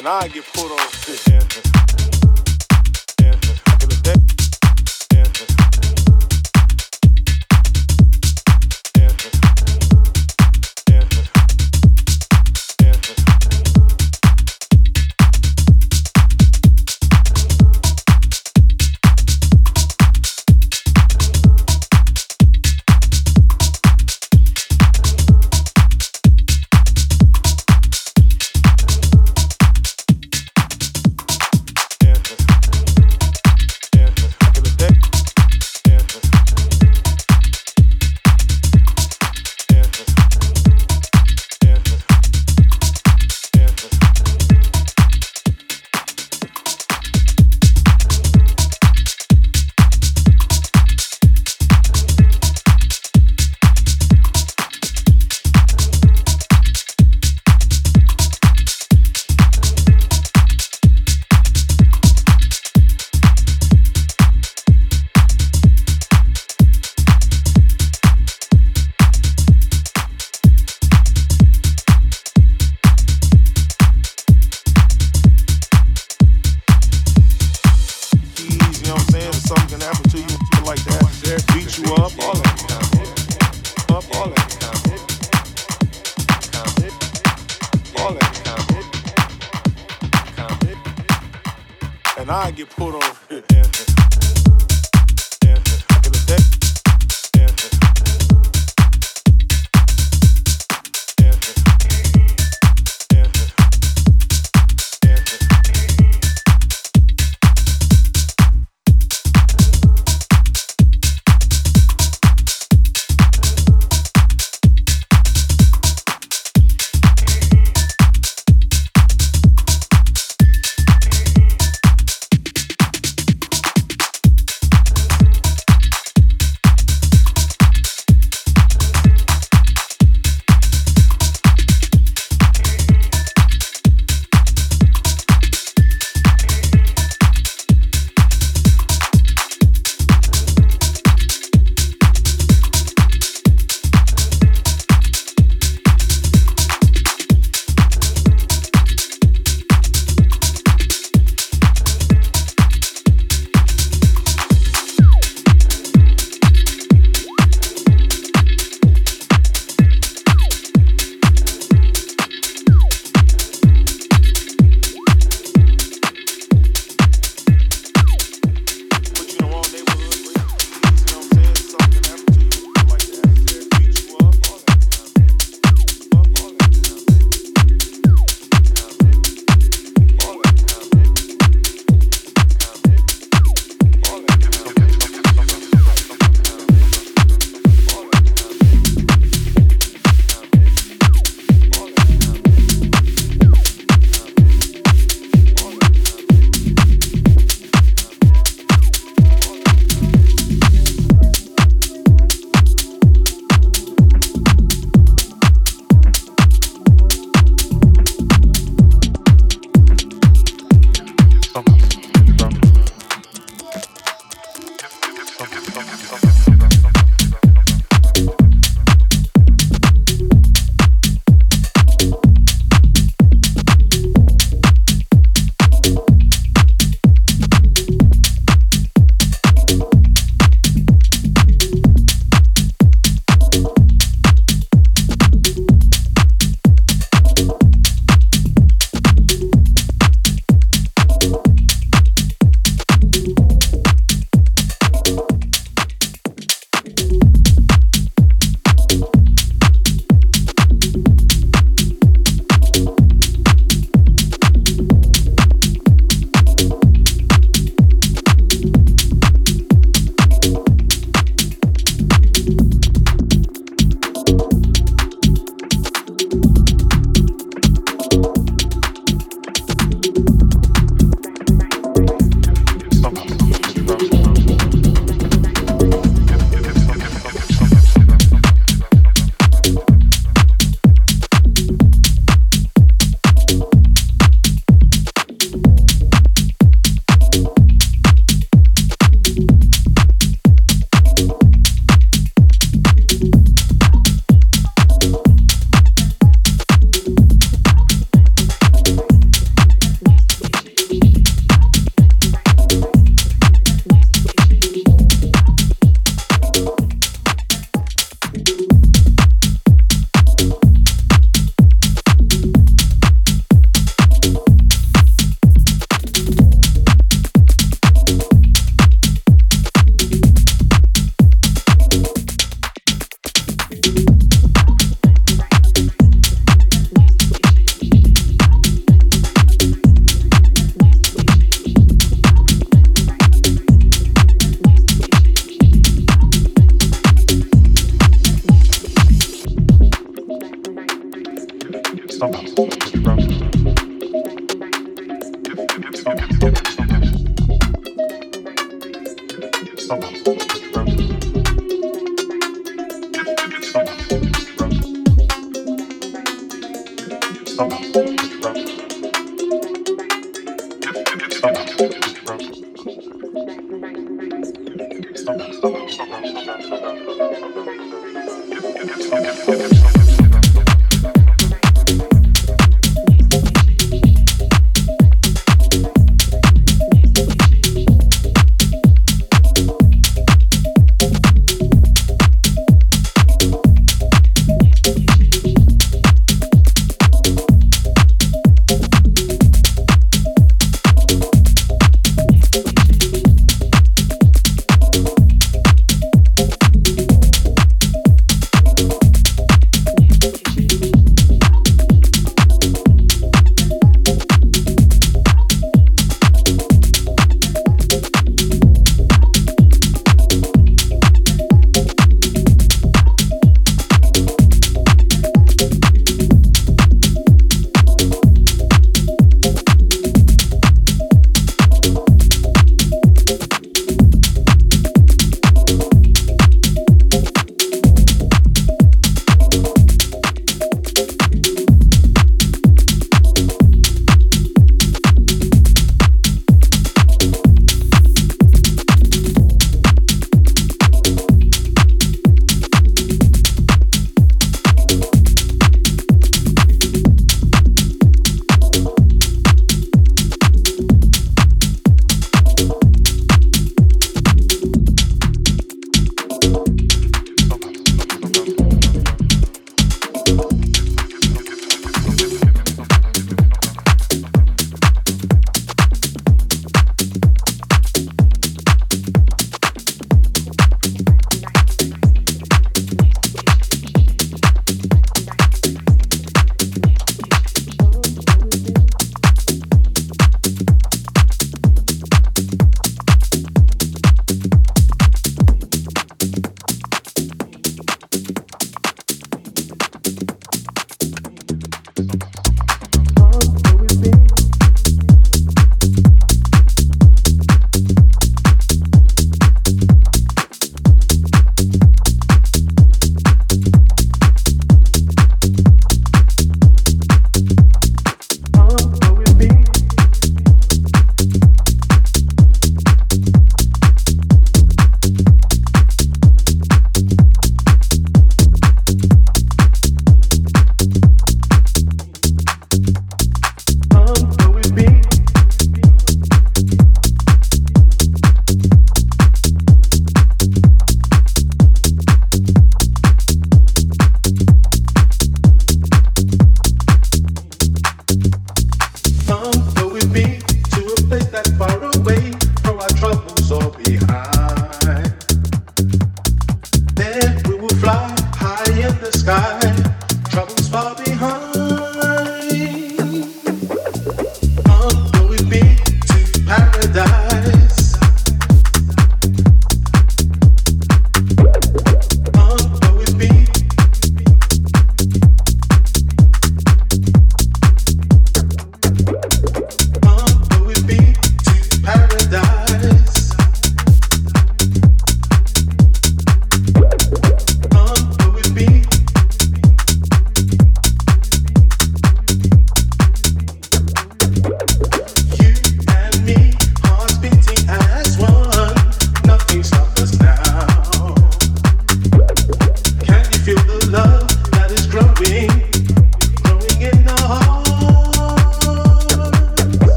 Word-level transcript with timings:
and 0.00 0.08
I 0.08 0.28
get 0.28 0.46
pulled 0.54 0.72
over. 0.72 1.30
Yeah. 1.30 2.19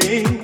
thing. 0.00 0.35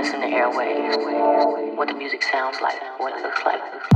What's 0.00 0.14
in 0.14 0.20
the 0.20 0.26
airwaves, 0.28 1.76
what 1.76 1.86
the 1.88 1.94
music 1.94 2.22
sounds 2.22 2.58
like, 2.62 2.80
what 2.98 3.12
it 3.12 3.22
looks 3.22 3.44
like. 3.44 3.89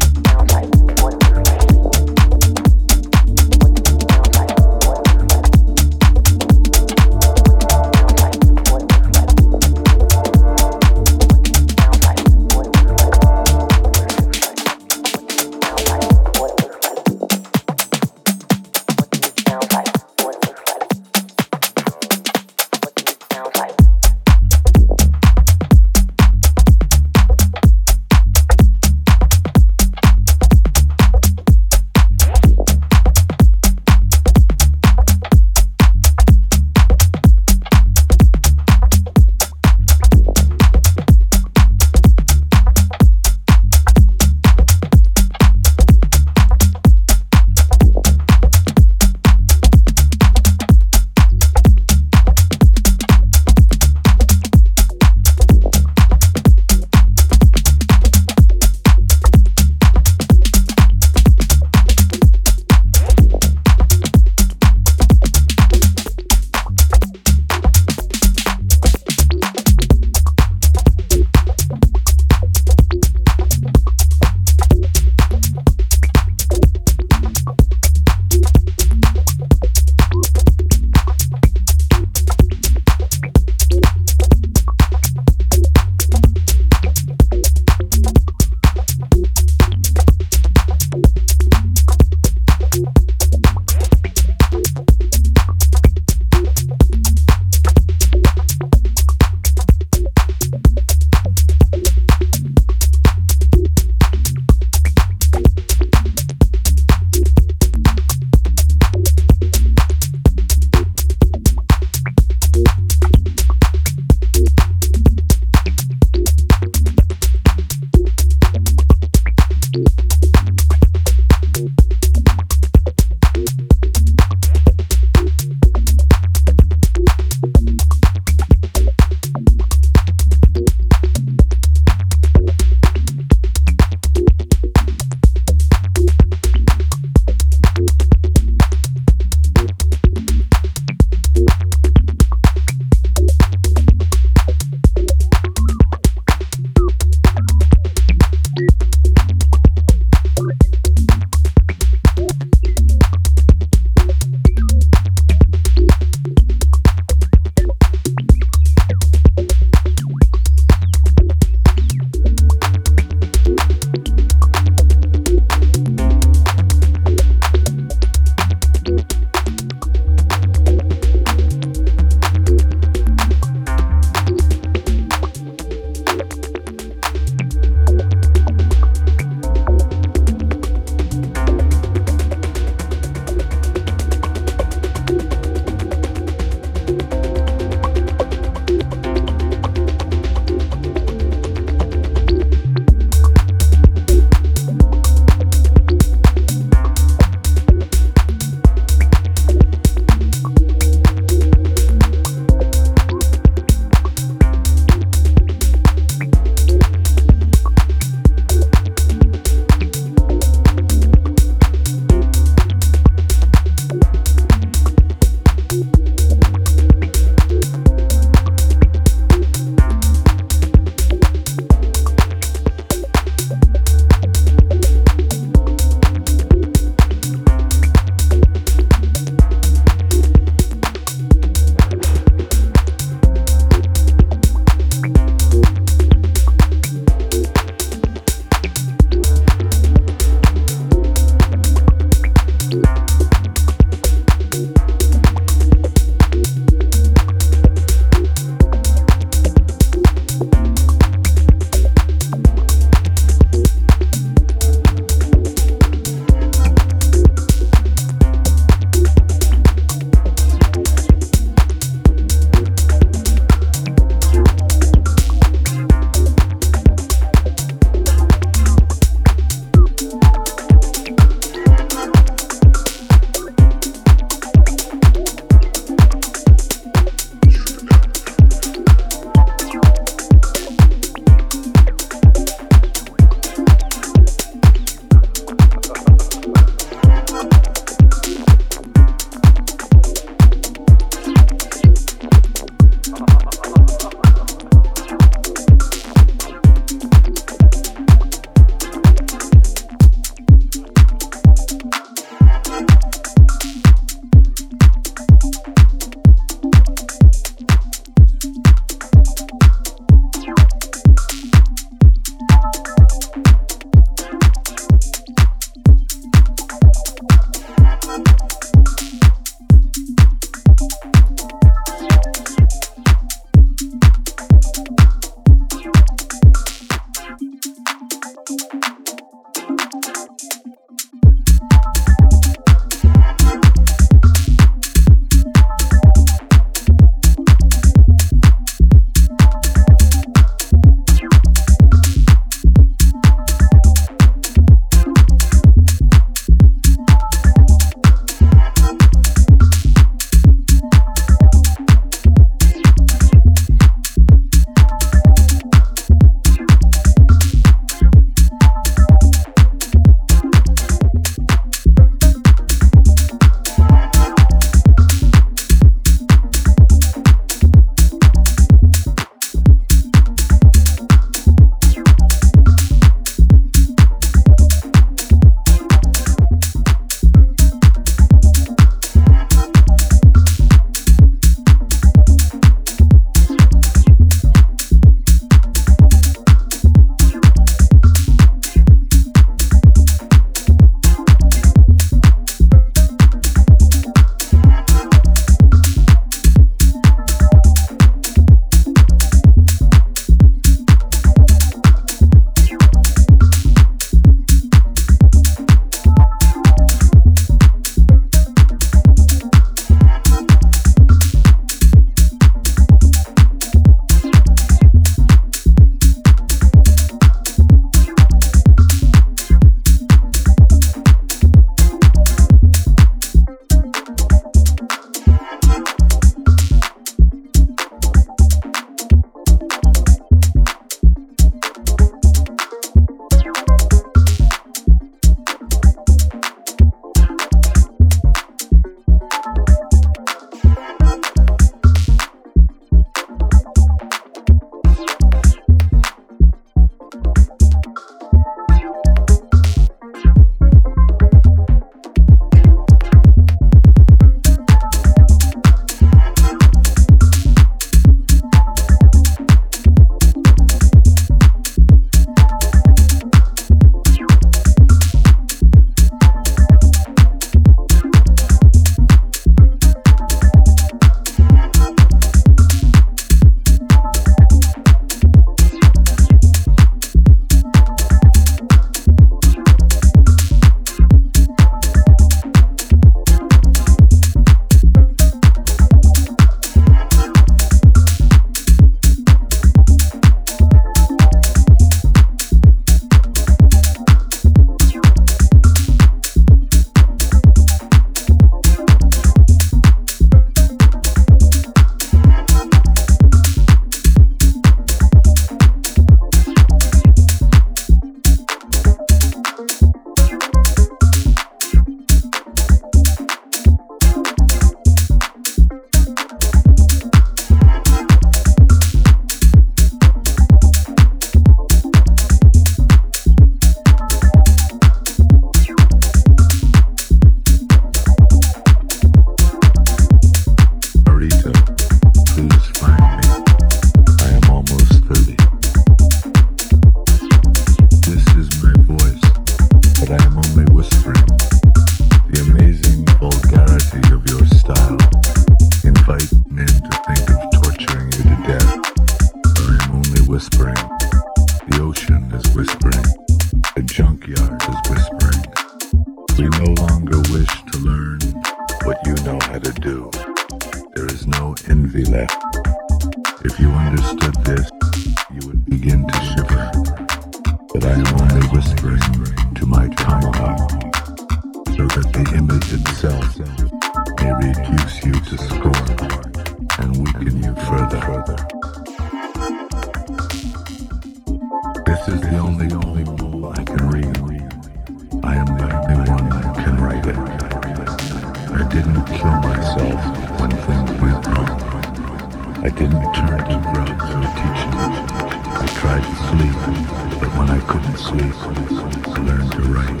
learn 598.70 599.50
to 599.50 599.62
write. 599.62 600.00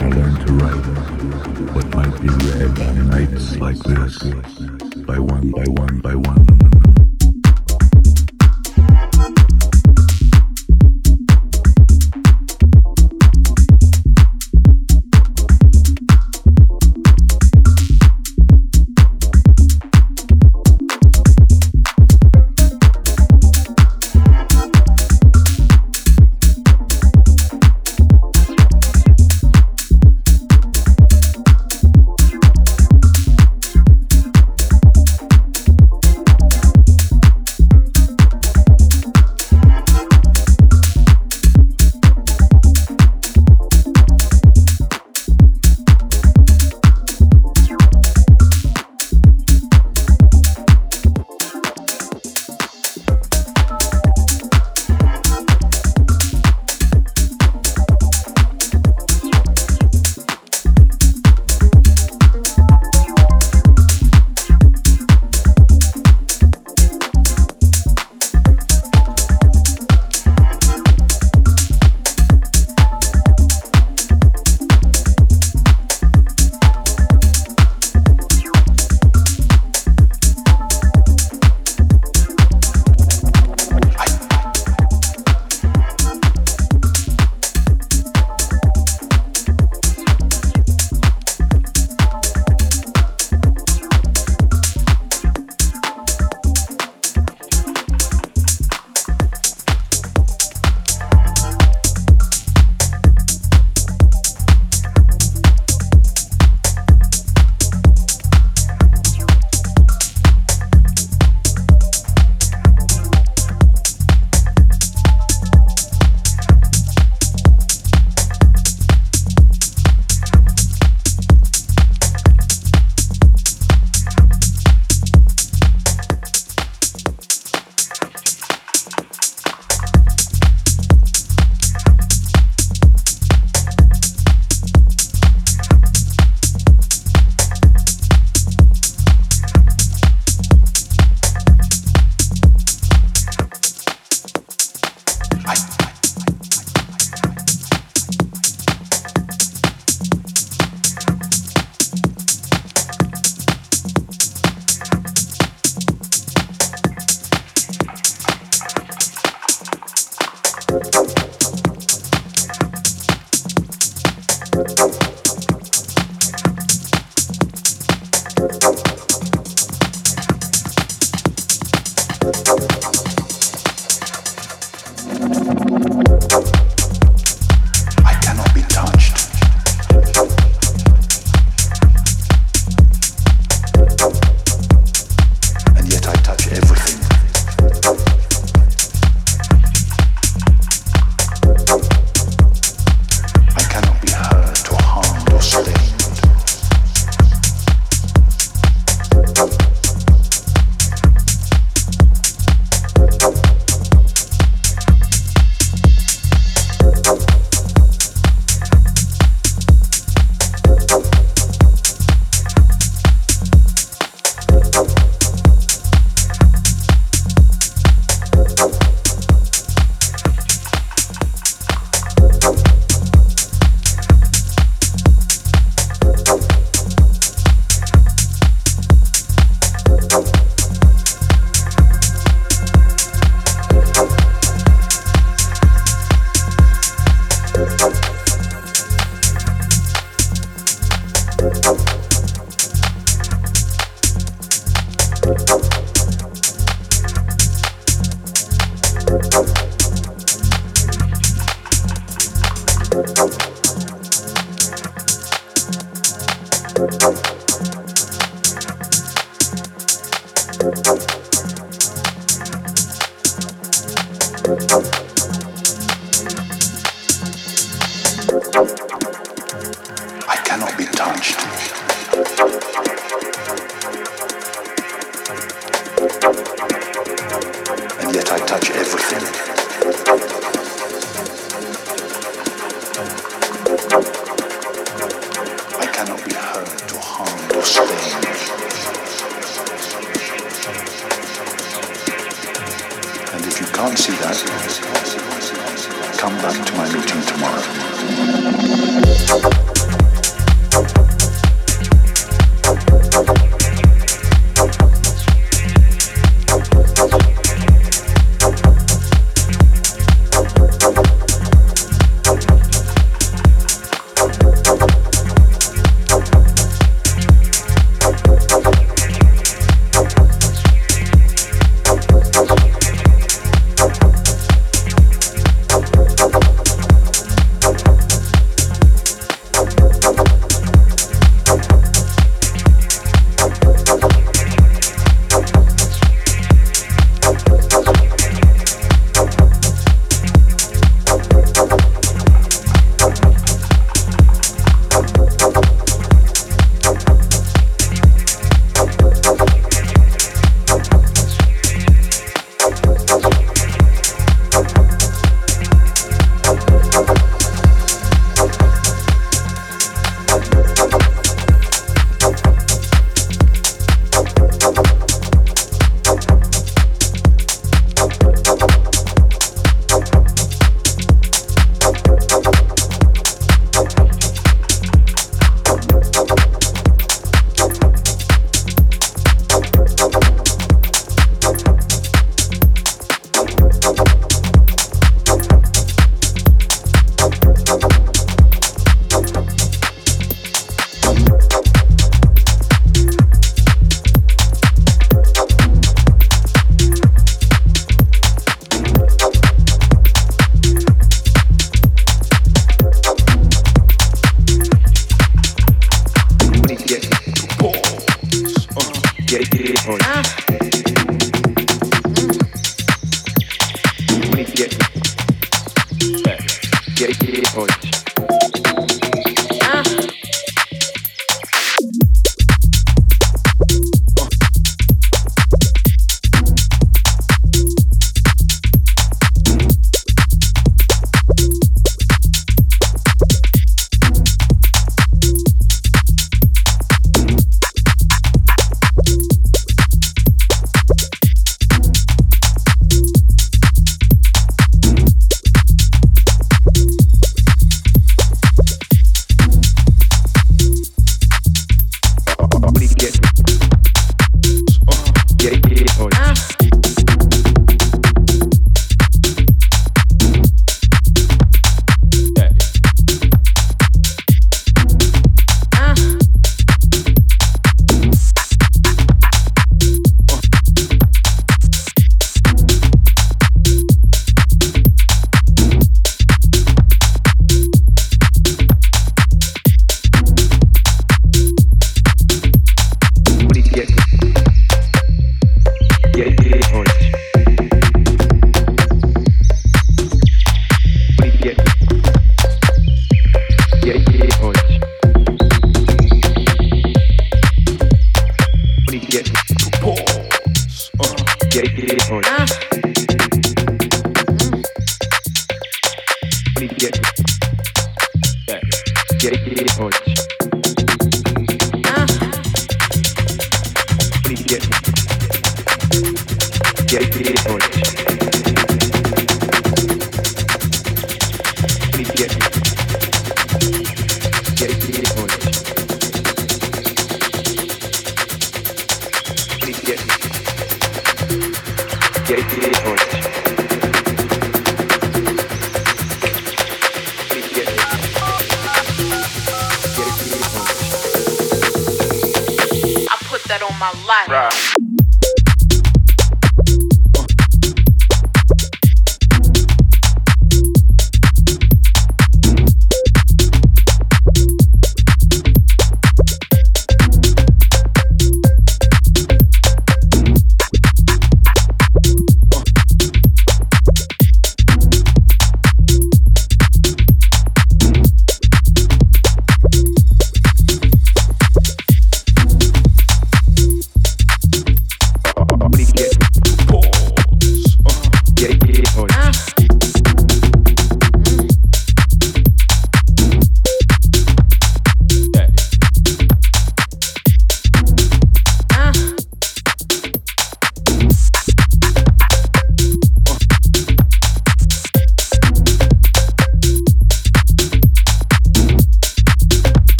I 0.00 0.08
learned 0.08 0.46
to 0.46 0.52
write 0.54 0.84
what 1.74 1.94
might 1.94 2.20
be 2.20 2.28
read 2.28 2.80
on 2.80 3.08
nights 3.08 3.56
like 3.56 3.78
this, 3.78 4.18
by 5.04 5.18
one, 5.18 5.50
by 5.50 5.64
one, 5.66 6.00
by 6.00 6.14
one. 6.14 6.87